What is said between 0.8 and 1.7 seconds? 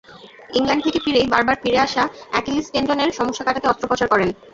থেকে ফিরেই বারবার